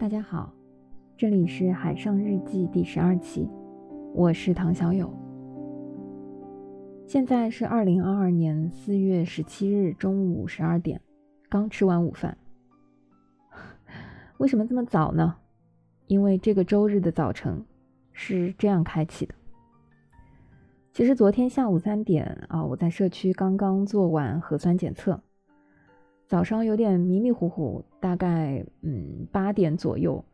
[0.00, 0.50] 大家好，
[1.14, 3.46] 这里是海上日记第十二期，
[4.14, 5.12] 我是唐小友。
[7.06, 10.98] 现在是二零二二年四月十七日中午十二点，
[11.50, 12.34] 刚吃完午饭。
[14.38, 15.36] 为什么这么早呢？
[16.06, 17.62] 因为这个周日的早晨
[18.14, 19.34] 是这样开启的。
[20.94, 25.20] 其实昨天下午三点啊，我在社区刚刚做完核酸检测。
[26.30, 30.24] 早上有点迷迷糊糊，大概嗯八点左右，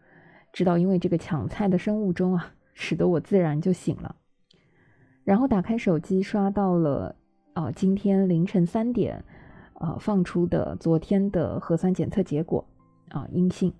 [0.52, 4.14] 知道因为这个抢菜的生物钟啊，使得我自然就醒了。
[5.24, 7.16] 然后打开手机刷到了
[7.54, 9.24] 啊今天凌晨三点
[9.72, 12.62] 啊放出的昨天的核酸检测结果
[13.08, 13.72] 啊阴性。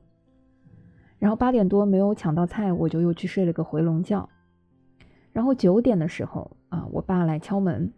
[1.19, 4.27] 然后八点多没有抢到菜，我就又去睡了个回笼觉。
[5.35, 7.93] 然后九点的时候啊，我爸来敲门，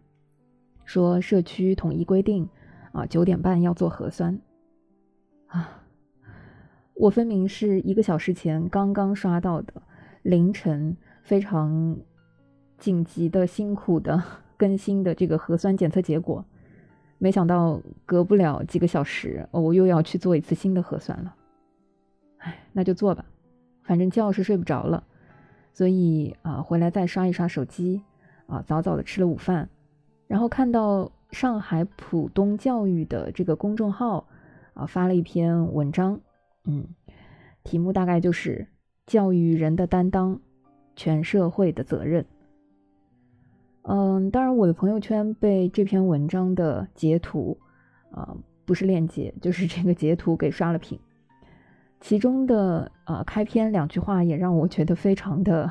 [0.85, 2.49] 说社区统一规定。
[2.99, 4.37] 啊，九点半要做核酸，
[5.47, 5.83] 啊，
[6.95, 9.73] 我分明是一个小时前刚刚刷到的
[10.23, 11.97] 凌晨非常
[12.77, 14.21] 紧急的、辛苦的
[14.59, 16.45] 更新的这个核酸检测结果，
[17.19, 21.37] 没想到隔不了几个小时，我又要去做一次新的核酸了。
[22.39, 23.25] 哎，那就做吧，
[23.85, 25.05] 反正觉是睡不着了，
[25.73, 28.03] 所以啊，回来再刷一刷手机，
[28.49, 29.69] 啊，早早的吃了午饭，
[30.27, 31.13] 然后看到。
[31.31, 34.27] 上海浦东教育的这个公众号
[34.75, 36.21] 啊发了一篇文章，
[36.65, 36.87] 嗯，
[37.65, 38.67] 题目大概就是
[39.07, 40.41] “教育人的担当，
[40.97, 42.25] 全社会的责任”。
[43.83, 47.59] 嗯，当然我的朋友圈被这篇文章的截图
[48.11, 50.99] 啊，不是链接，就是这个截图给刷了屏。
[52.01, 55.71] 其中的啊开篇两句话也让我觉得非常的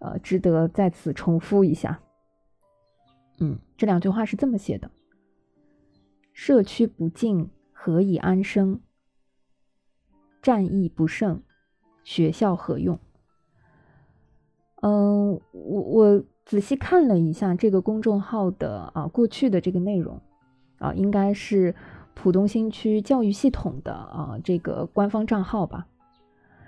[0.00, 2.00] 呃值得再次重复一下。
[3.38, 4.90] 嗯，这两句话是这么写的
[6.32, 8.80] ：“社区不敬，何以安生？
[10.40, 11.42] 战役不胜，
[12.02, 12.98] 学校何用？”
[14.80, 20.18] 嗯，我我仔细看了一下这个公众号的啊过去的这个内容
[20.78, 21.74] 啊，应该是
[22.14, 25.86] 浦东新区教育系统的啊这个官方账号吧。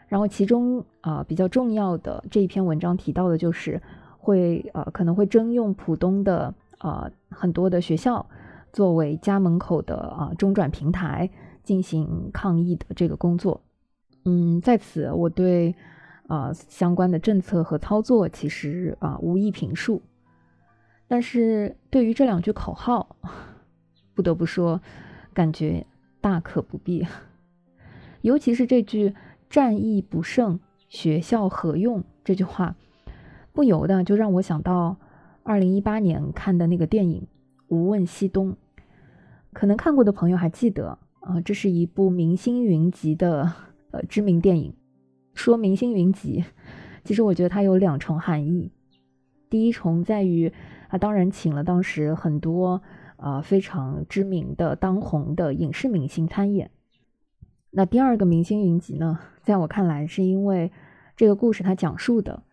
[0.09, 3.81] 然后其中啊比较重要的这一篇文章提到的就是。
[4.29, 8.29] 会呃可能会征用浦东的呃很多的学校
[8.75, 11.31] 作为家门口的啊中转平台
[11.63, 13.63] 进行抗疫的这个工作。
[14.27, 15.75] 嗯，在此我对
[16.27, 20.03] 啊相关的政策和操作其实啊无意评述，
[21.07, 23.17] 但是对于这两句口号，
[24.15, 24.79] 不得不说
[25.33, 25.87] 感觉
[26.21, 27.07] 大可不必，
[28.21, 29.15] 尤其是这句
[29.49, 32.77] “战役不胜，学校何用”这句话。
[33.59, 34.97] 不由得就让我想到
[35.43, 37.23] 二零一八年看的那个电影
[37.67, 38.53] 《无问西东》，
[39.53, 43.53] 可能看过的朋友还记得啊，这是一部明星云集的
[43.91, 44.73] 呃知名电影。
[45.35, 46.45] 说明星云集，
[47.03, 48.71] 其实我觉得它有两重含义。
[49.51, 50.53] 第一重在于
[50.87, 52.81] 啊，当然请了当时很多
[53.17, 56.71] 啊非常知名的当红的影视明星参演。
[57.73, 60.71] 那第二个明星云集呢，在我看来是因为
[61.17, 62.45] 这个故事它讲述的。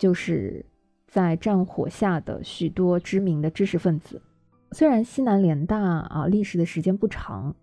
[0.00, 0.64] 就是
[1.06, 4.22] 在战火下的许多知名的知识分子，
[4.72, 7.54] 虽然西南联大啊历史的时间不长，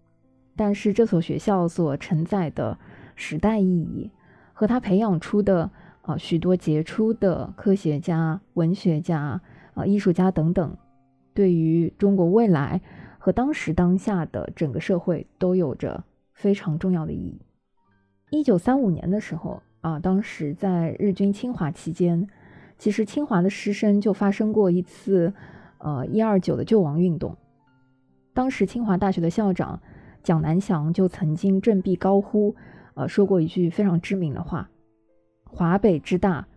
[0.55, 2.77] 但是这所学校所承载的
[3.15, 4.11] 时代意义
[4.53, 5.71] 和他培养出的
[6.03, 9.41] 啊许多杰出的科学家、文学家
[9.73, 10.77] 啊艺术家等等，
[11.33, 12.79] 对于中国未来
[13.17, 17.41] 和当时当下的整个社会都有着非常重要的意义。
[18.29, 19.63] 一九三五年的时候。
[19.81, 22.27] 啊，当时在日军侵华期间，
[22.77, 25.33] 其实清华的师生就发生过一次，
[25.77, 27.37] 呃，一二九的救亡运动。
[28.33, 29.81] 当时清华大学的校长
[30.23, 32.55] 蒋南翔就曾经振臂高呼，
[32.95, 34.69] 呃，说过一句非常知名的话
[35.45, 36.47] ：“华北之大，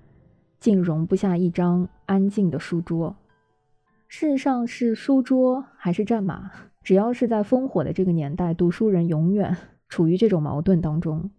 [0.58, 3.16] 竟容不下一张安静的书桌。”
[4.08, 6.50] 事实上，是书桌还是战马，
[6.82, 9.56] 只要是在烽火的这个年代，读书人永远
[9.88, 11.30] 处于这种矛盾当中。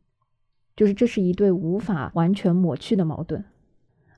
[0.75, 3.44] 就是这是一对无法完全抹去的矛盾。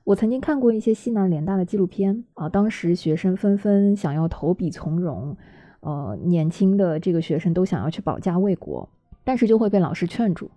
[0.04, 5.34] 我曾经看过一些西南联大的纪录片啊，当时学生纷纷想要投笔从戎，
[5.80, 8.86] 呃，年轻的这个学生都想要去保家卫国，
[9.24, 10.50] 但是就会被老师劝住。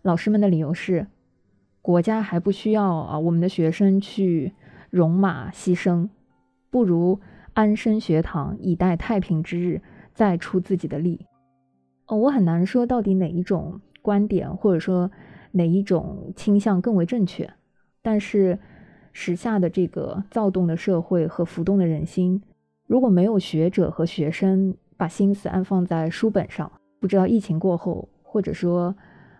[0.00, 1.06] 老师们的理由是，
[1.82, 4.54] 国家还不需要啊我们的学生去
[4.90, 6.08] 戎马牺牲，
[6.70, 7.20] 不如
[7.52, 9.82] 安身学堂，以待太平之日，
[10.14, 11.26] 再出自己的力。
[12.06, 15.10] 哦，我很难说到底哪一种观点，或者说。
[15.54, 17.48] 哪一种倾向更为正确？
[18.02, 18.58] 但是
[19.12, 22.42] 时下的这个躁动的社会和浮动的人心，
[22.86, 26.70] 如果没有学者和学生把心思安放在书本上，
[27.00, 28.94] 不知道疫情过后，或者说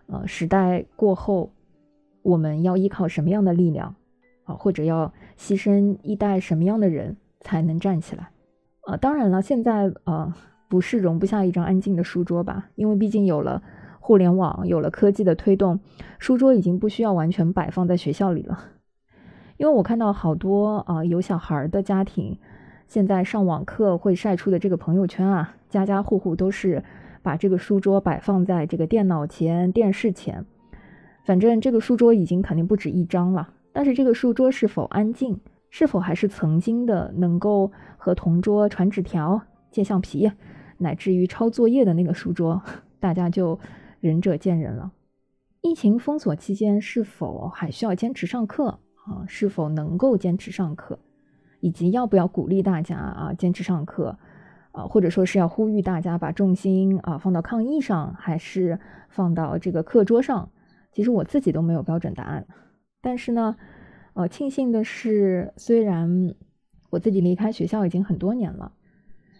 [0.07, 1.51] 呃，时代过后，
[2.21, 3.93] 我们要依靠什么样的力量
[4.45, 8.29] 啊，或者要牺牲一代什么样的人才能站起来？
[8.81, 10.33] 啊，当然了，现在呃
[10.69, 13.61] 不是容不下一张安静的书桌吧，因为毕竟有了
[14.05, 15.79] 互联网，有了科技的推动，
[16.19, 18.59] 书桌已经不需要完全摆放在学校里了。
[19.57, 22.37] 因为我看到好多啊有小孩儿的家庭，
[22.87, 26.83] 现在上网课会晒出的这个朋友圈啊，家家户户都是
[27.23, 30.45] 把这个书桌摆放在这个电脑前、电视前，
[31.23, 33.49] 反正这个书桌已经肯定不止一张了。
[33.73, 35.39] 但是这个书桌是否安静，
[35.71, 39.41] 是否还是曾经的能够和同桌传纸条、
[39.71, 40.31] 借橡皮，
[40.77, 42.61] 乃至于抄作业的那个书桌，
[42.99, 43.59] 大家就
[43.99, 44.91] 仁者见仁了。
[45.61, 48.79] 疫情封锁期间，是否还需要坚持上课？
[49.05, 50.97] 啊，是否能够坚持上课，
[51.59, 54.17] 以及要不要鼓励大家啊坚持上课，
[54.71, 60.49] 啊，或者说是要呼吁大家把重心啊放到抗疫上，还是放到这个课桌上？
[60.91, 62.47] 其实我自己都没有标准答案。
[63.01, 63.55] 但是呢，
[64.13, 66.33] 呃，庆幸的是，虽然
[66.89, 68.71] 我自己离开学校已经很多年了，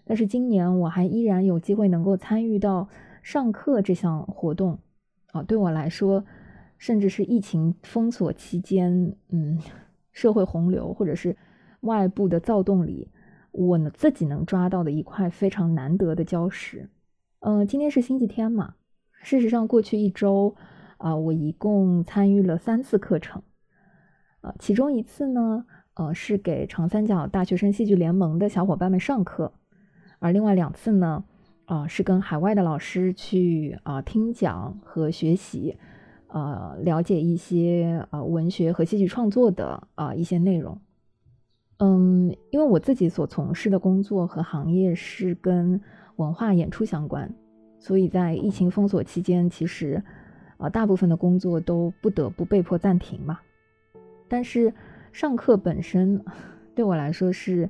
[0.06, 2.88] 但是今年我还依然有机会能够参与到
[3.26, 4.78] 上课这项活动，
[5.32, 6.24] 啊，对我来说。
[6.78, 9.58] 甚至是疫情封锁期间，嗯，
[10.12, 11.36] 社会洪流或者是
[11.80, 13.10] 外部的躁动里，
[13.52, 16.90] 我呢自己能抓到的一块非常难得的礁石。
[17.40, 18.76] 嗯，今天是星期天嘛，
[19.24, 20.54] 事实上过去一周
[20.98, 23.42] 啊，我一共参与了三次课程，
[24.42, 29.54] 啊，其中一次呢，呃，是给长三角大学生戏剧联盟的小伙伴们上课，
[30.20, 31.24] 而另外两次呢，
[31.66, 35.78] 啊，是跟海外的老师去啊听讲和学习。
[36.28, 40.78] 呃，了解一些呃文学和戏剧创作的啊一些内容。
[41.78, 45.80] 嗯，因为我自己所从事的工作和行业是跟
[46.18, 47.34] 文化演出相关，
[47.80, 50.04] 所以在疫情封锁期间，其实
[50.58, 53.40] 啊大部分的工作都不得不被迫暂停嘛。
[54.28, 54.74] 但是
[55.14, 56.22] 上课本身
[56.76, 57.70] 对我来说是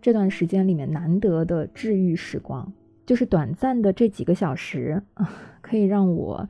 [0.00, 2.72] 这段时间里面难得的治愈时光，
[3.06, 5.02] 就是短暂的这几个小时，
[5.62, 6.48] 可以让我。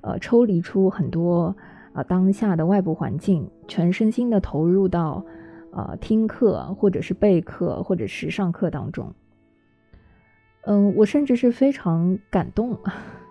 [0.00, 1.54] 呃，抽离出很多
[1.92, 5.24] 啊当下的外部环境，全身心的投入到
[5.72, 9.12] 呃听课或者是备课或者是上课当中。
[10.62, 12.78] 嗯，我甚至是非常感动，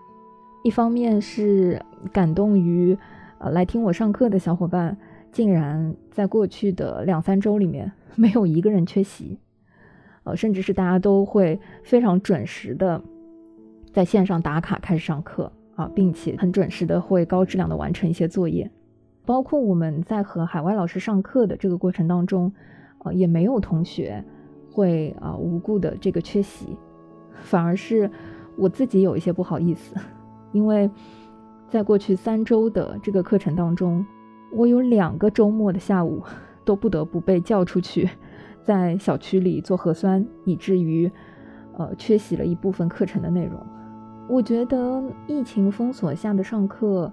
[0.62, 1.82] 一方面是
[2.12, 2.96] 感动于
[3.40, 4.98] 呃来听我上课的小伙伴，
[5.32, 9.40] 竟然在过去的两三周里面没有一个人缺席，
[10.28, 13.02] 呃，甚至是大家都会非常准时的
[13.92, 15.52] 在线上打卡开始上课。
[15.78, 18.68] 啊，并且很准时的会高质量的完成一些作业，
[19.28, 22.52] 包括我们在和海外老师上课的这个过程当中，
[23.04, 24.26] 呃，也没有同学
[24.72, 26.76] 会啊无故的这个缺席，
[27.44, 28.10] 反而是
[28.56, 29.96] 我自己有一些不好意思，
[30.52, 30.90] 因为
[31.70, 34.04] 在过去三周的这个课程当中，
[34.52, 36.24] 我有两个周末的下午
[36.66, 38.10] 都不得不被叫出去，
[38.68, 41.10] 在小区里做核酸，以至于
[41.78, 43.58] 呃缺席了一部分课程的内容。
[44.28, 47.10] 我觉得疫情封锁下的上课，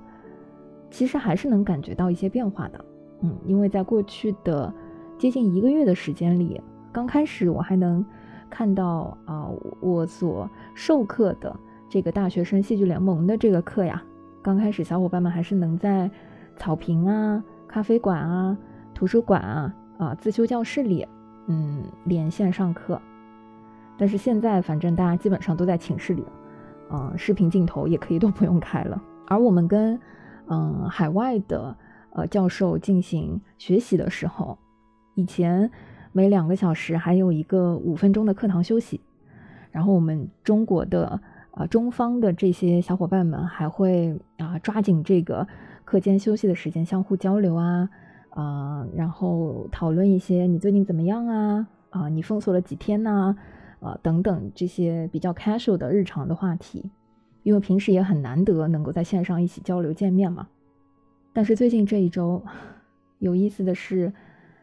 [0.90, 2.84] 其实还是能感觉到一些变化的。
[3.20, 4.74] 嗯，因为在过去的
[5.16, 6.60] 接近一个月的时间里，
[6.90, 8.04] 刚开始我还能
[8.50, 9.48] 看到啊，
[9.80, 11.54] 我所授课的
[11.88, 14.02] 这个大学生戏剧联盟的这个课呀，
[14.42, 16.10] 刚开始小伙伴们还是能在
[16.56, 18.58] 草坪啊、咖啡馆啊、
[18.92, 21.06] 图书馆啊、啊自修教室里，
[21.46, 23.00] 嗯，连线上课。
[23.96, 26.32] 但是现在，反正大家基本上都在寝室里了。
[26.90, 29.00] 嗯，视频镜头也可以都不用开了。
[29.26, 29.98] 而我们跟
[30.46, 31.76] 嗯海外的
[32.10, 34.58] 呃教授进行学习的时候，
[35.14, 35.70] 以前
[36.12, 39.00] 每两个小时还有一个五分钟的课堂休息，
[39.70, 41.20] 然后我们中国的
[41.52, 45.46] 啊中方的这些小伙伴们还会啊抓紧这个
[45.84, 47.88] 课间休息的时间相互交流啊
[48.34, 53.36] 啊，然后讨论一些你最近怎么样啊啊，你封锁了几天呢？
[53.78, 56.90] 啊，等等这些比较 casual 的日常的话题，
[57.42, 60.48] 因为平时也很难得能够在线上一起交流见面嘛。
[61.32, 62.42] 但是最近这一周，
[63.18, 64.12] 有意思的是，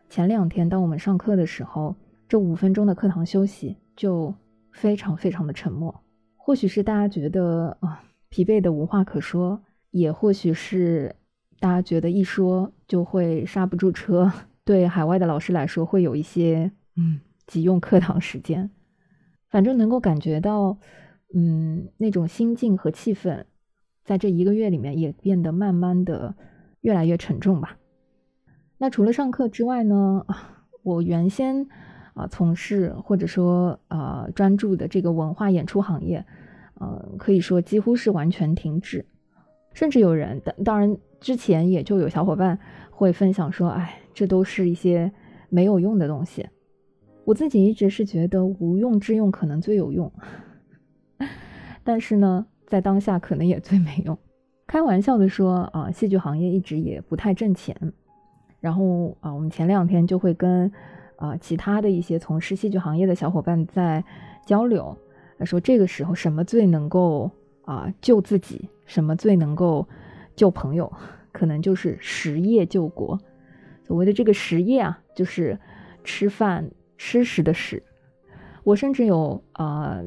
[0.09, 1.95] 前两天当我们上课的时候，
[2.27, 4.33] 这五分钟的课堂休息就
[4.71, 5.93] 非常非常的沉默。
[6.35, 9.61] 或许是大家觉得啊疲惫的无话可说，
[9.91, 11.15] 也或许是
[11.62, 14.32] 大家觉得一说就会刹不住车，
[14.65, 18.72] 对海外的老师来说会有一些嗯急用课堂时间。
[19.48, 20.80] 反正能够感觉到，
[21.36, 23.44] 嗯，那种心境和气氛，
[24.03, 26.34] 在这一个月里面也变得慢慢的
[26.80, 27.77] 越来越沉重吧。
[28.80, 30.25] 那除了上课之外呢，
[30.82, 31.68] 我原先
[32.15, 36.25] 啊从事或者说啊专注的这个文化演出行业，
[36.80, 39.06] 呃，可以说几乎是完全停止。
[39.73, 42.57] 甚至有人，当当然之前也就有小伙伴
[42.89, 45.11] 会分享说，哎，这都是一些
[45.49, 46.47] 没有用的东西。
[47.23, 50.11] 我自己一直是觉得无用之用可能最有用，
[51.83, 54.17] 但是呢，在当下可能也最没用。
[54.67, 57.75] 开玩笑的说啊，戏剧行业一直也不太挣钱。
[58.59, 60.71] 然后啊，我们前两天就会跟
[61.15, 64.03] 啊其他的一些从事戏剧行业的小伙伴在
[64.45, 64.95] 交流，
[65.43, 67.29] 说这个时候什么最能够
[67.65, 69.88] 啊救自己，什么最能够
[70.36, 70.91] 救朋友，
[71.32, 73.20] 可能就是实业救国。
[73.84, 75.60] 所谓的这个实业啊，就是
[76.03, 77.84] 吃饭吃食的食。
[78.63, 80.00] 我甚至有啊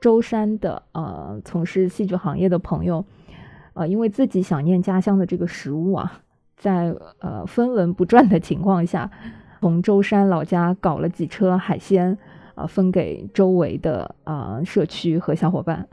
[0.00, 3.04] 舟山的呃从事戏剧行业的朋友。
[3.74, 6.20] 呃，因为自己想念家乡的这个食物啊，
[6.58, 9.10] 在呃分文不赚的情况下，
[9.60, 12.18] 从舟山老家搞了几车海鲜，
[12.54, 15.88] 啊，分给周围的啊社区和小伙伴。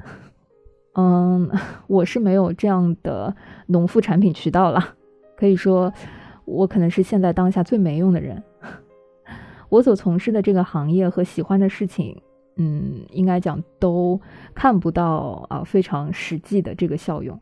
[1.00, 1.50] 嗯，
[1.88, 3.34] 我是没有这样的
[3.68, 4.96] 农副产品渠道了，
[5.38, 5.94] 可以说
[6.44, 8.44] 我可能是现在当下最没用的人。
[9.70, 12.22] 我所从事的这个行业和喜欢的事情，
[12.58, 14.20] 嗯，应该讲都
[14.54, 17.40] 看不到啊非常实际的这个效用。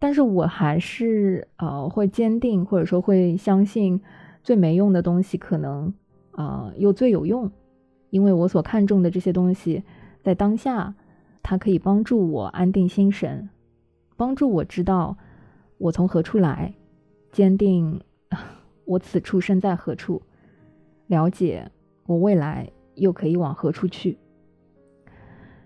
[0.00, 4.02] 但是我还是呃会坚定或者说会相信
[4.42, 5.94] 最没用的东西可能
[6.32, 7.48] 啊又最有用，
[8.10, 9.84] 因为我所看重的这些东西
[10.24, 10.92] 在当下
[11.42, 13.50] 它可以帮助我安定心神，
[14.16, 15.16] 帮助我知道
[15.78, 16.74] 我从何处来，
[17.30, 18.00] 坚定
[18.84, 20.22] 我此处身在何处，
[21.06, 21.70] 了解
[22.06, 24.18] 我未来又可以往何处去。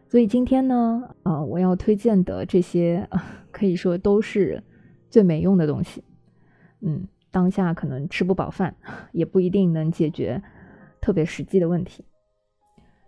[0.08, 3.08] 所以今天呢，呃，我要推荐的这些，
[3.50, 4.62] 可以说都是
[5.10, 6.04] 最没用的东西。
[6.80, 8.76] 嗯，当下可能吃不饱饭，
[9.12, 10.42] 也不一定能解决
[11.00, 12.04] 特别实际的问题。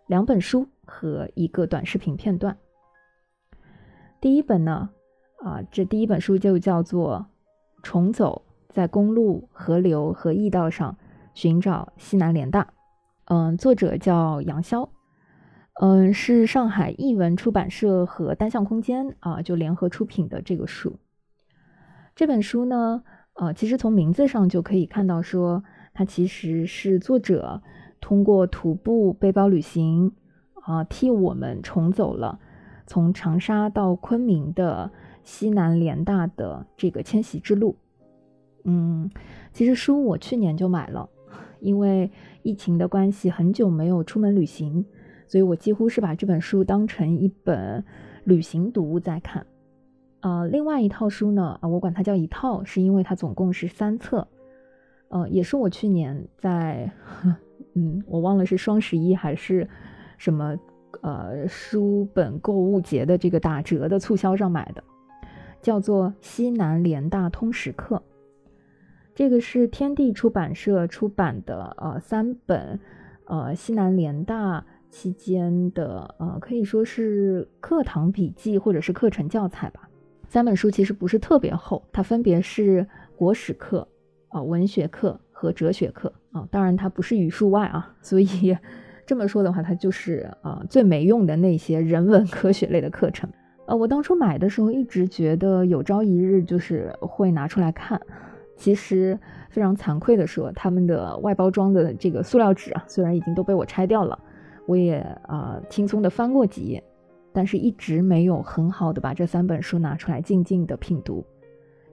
[0.08, 2.56] 两本书和一个短视频片段。
[4.20, 4.88] 第一本呢，
[5.44, 7.26] 啊，这第一本书就叫做
[7.82, 10.96] 《重走在公路、河流和驿道上
[11.34, 12.64] 寻找西南联大》。
[13.26, 14.88] 嗯，作者叫杨潇。
[15.80, 20.98] 嗯，是上海译文出版社和单向空间啊，就联合出品的这个书。
[22.16, 23.04] 这本书呢，
[23.34, 25.62] 呃，其实从名字上就可以看到，说
[25.94, 27.62] 它其实是作者
[28.00, 30.12] 通过徒步背包旅行
[30.68, 32.38] 啊，替我们重走了
[32.86, 34.90] 从长沙到昆明的
[35.24, 37.74] 西南联大的这个迁徙之路。
[38.64, 39.10] 嗯，
[39.50, 41.08] 其实书我去年就买了，
[41.60, 42.10] 因为
[42.42, 44.84] 疫情的关系，很久没有出门旅行。
[45.26, 47.82] 所以我几乎是把这本书当成一本
[48.24, 49.46] 旅行读物在看，
[50.20, 54.28] 呃，另外一套书呢，啊，我管它叫一套，是因为它总共是三册，
[55.08, 56.90] 呃，也是我去年在，
[57.72, 59.68] 嗯，我忘了是双十一还是
[60.18, 60.54] 什么，
[61.00, 64.84] 呃，书本购物节的这个打折的促销上买的，
[65.62, 67.96] 叫做《西南联大通识课》，
[69.14, 72.78] 这个是天地出版社出版的，呃，三本，
[73.24, 74.66] 呃，西南联大。
[74.90, 79.86] 期间的呃，可以说是课堂笔记或者是课程教材吧。
[80.26, 83.86] 三本书其实不是特别厚，它分别是国史课、
[84.30, 86.48] 啊文学课和哲学课啊。
[86.50, 88.56] 当然它不是语数外啊，所以
[89.08, 93.26] 这么说的话，它就是啊最没用的那些人文科学类的课程。
[93.66, 97.98] 呃，我当初买的时候一直觉得有朝一日就是会拿出来看。
[98.54, 104.18] 其实非常惭愧的说，他们的外包装的这个塑料纸啊，虽然已经都被我拆掉了。
[104.66, 106.84] 我也啊轻松的翻过几页，
[107.32, 111.24] 但是一直没有很好的把这三本书拿出来静静的品读，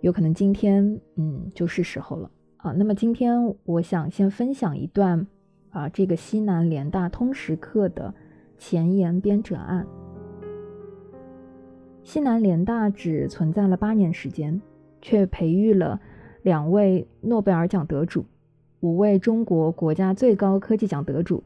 [0.02, 2.74] 有可能今天嗯就是时候了啊。
[2.74, 5.26] 那么今天我想先分享一段
[5.76, 8.14] 啊这个西南联大通识课的
[8.58, 9.86] 前言编者案。
[12.02, 14.62] 西南联大只存在了八年时间，
[15.02, 16.00] 却培育了
[16.44, 18.24] 两位诺贝尔奖得主，
[18.80, 21.44] 五位中国国家最高科技奖得主。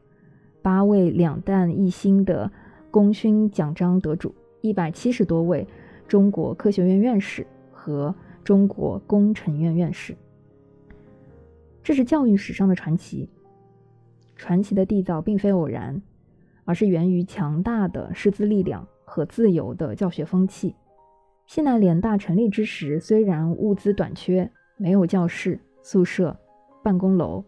[0.62, 2.48] 八位两弹一星的
[2.88, 5.66] 功勋奖章得主，一百七十多位
[6.06, 10.14] 中国科学院院士和中国工程院院士，
[11.82, 13.28] 这是教育史上的传奇。
[14.40, 16.00] 传奇的缔造并非偶然，
[16.64, 20.74] 而是源于强大的师资力量和自由的教学风气。
[21.46, 26.34] 西南联大成立之时，虽然物资短缺，没有教室、宿舍、
[26.82, 27.44] 办公楼，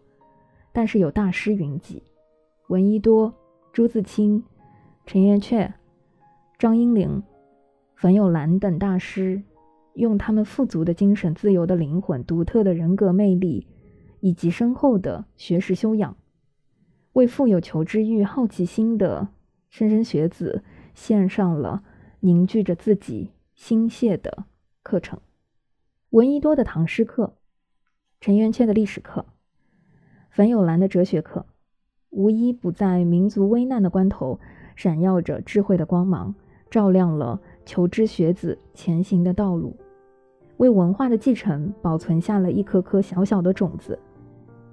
[0.71, 2.03] 但是有大师云集。
[2.69, 3.33] 闻一多、
[3.73, 4.45] 朱自清、
[5.07, 5.73] 陈寅恪、
[6.59, 7.23] 张英龄、
[7.95, 9.43] 冯友兰等大师，
[9.95, 13.67] 用他们富足的精神、自由的灵魂、独特的人格魅力，
[14.21, 16.15] 以及深厚的学识修养，
[17.15, 19.29] 为富有求知欲、好奇心的
[19.71, 20.63] 莘莘学子
[20.95, 21.83] 献上了
[22.21, 24.45] 凝聚着自己心血的
[24.83, 25.19] 课程。
[26.11, 27.35] 闻一多的唐诗课，
[28.21, 29.27] 陈圆缺的历史课，
[30.31, 31.45] 冯友兰的哲学课，
[32.09, 34.41] 无一不在民族危难的关头
[34.75, 36.35] 闪耀着智慧的光芒，
[36.71, 39.77] 照亮了求知学子前行的道路，
[40.57, 43.99] 为文化的继承保存下了一颗颗小小的种子，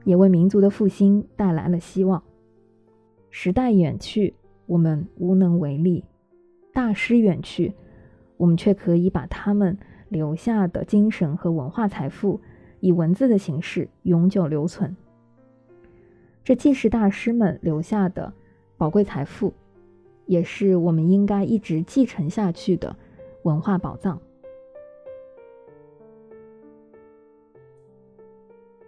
[0.06, 2.24] 也为民族的复兴带来了希望。
[3.32, 4.34] 时代远去，
[4.66, 6.04] 我们无能为力；
[6.74, 7.74] 大师远去。
[8.38, 12.40] 我们却可以把他们留下的精神和文化财富，
[12.80, 14.96] 以文字的形式永久留存。
[16.42, 18.34] 这既是大师们留下的
[18.78, 19.54] 宝贵财富，
[20.26, 22.96] 也是我们应该一直继承下去的
[23.44, 24.18] 文化宝藏。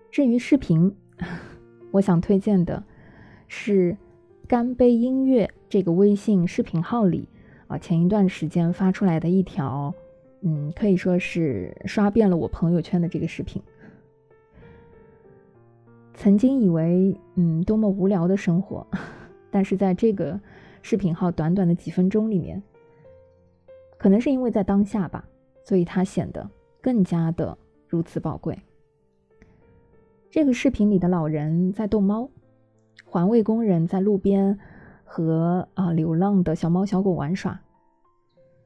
[0.09, 0.95] 至于视频，
[1.91, 2.81] 我想推荐的
[3.49, 3.97] 是
[4.51, 7.29] “干杯音乐”这个微信视频号里。
[7.67, 9.93] 啊，前一段时间发出来的一条，
[10.41, 13.61] 嗯，可以说是刷遍了我朋友圈的这个视频。
[16.13, 18.85] 曾经以为，嗯，多么无聊的生活，
[19.49, 20.37] 但是在这个
[20.81, 22.61] 视频号短短的几分钟里面，
[23.97, 25.25] 可能是因为在当下吧，
[25.63, 26.45] 所以它显得
[26.81, 28.59] 更加的如此宝贵。
[30.29, 32.29] 这个视频里的老人在逗猫，
[33.05, 34.59] 环卫工人在路边。
[35.13, 37.59] 和啊流浪的小猫小狗玩耍，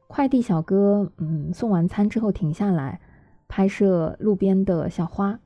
[0.06, 3.02] 快递小哥嗯送完餐之后停下来
[3.48, 5.40] 拍摄路边的小花，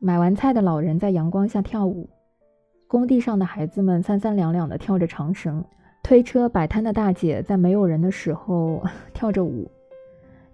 [0.00, 2.10] 买完菜的老人在阳光下跳舞，
[2.88, 5.64] 工地上的孩子们三三两两的跳着长绳，
[6.02, 8.82] 推车摆摊的大姐在没有人的时候
[9.14, 9.70] 跳着舞，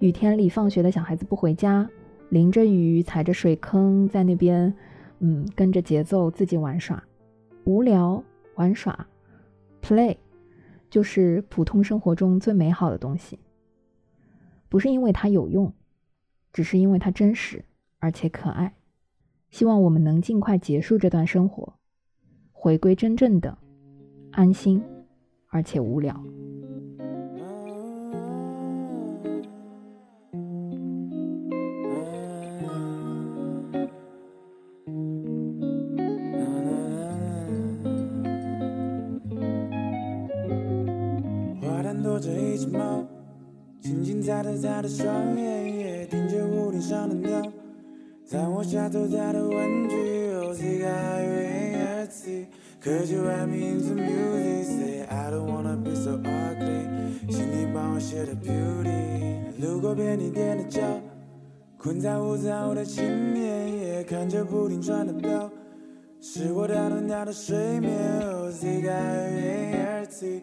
[0.01, 1.89] 雨天里放学的小孩子不回家，
[2.29, 4.75] 淋着雨踩着水坑在那边
[5.21, 7.03] 嗯跟着节奏自己玩耍，
[7.67, 8.23] 无聊
[8.55, 9.09] 玩耍。
[9.83, 10.17] Play，
[10.89, 13.41] 就是普通生活中最美好的东西。
[14.69, 15.73] 不是因为它有用，
[16.53, 17.65] 只是因为它真实
[17.99, 18.77] 而且可爱。
[19.51, 21.75] 希望我们能尽快结束这段生活，
[22.53, 23.59] 回归真正的
[24.31, 24.81] 安心
[25.49, 26.25] 而且无聊。
[44.27, 47.41] 在的他的双眼，也盯着屋顶上的鸟，
[48.25, 50.33] 在我下头他的玩具。
[50.35, 52.47] Oh, see, I hear see,
[52.83, 54.65] could you write me into music?
[54.65, 59.63] Say I don't wanna be so ugly，请你帮我写的 beauty。
[59.65, 60.81] 路过便利店的角，
[61.79, 65.49] 困在屋子后的青年，看着不停转的表，
[66.21, 67.97] 是我打断他的睡眠。
[68.23, 70.43] Oh, see, I hear see。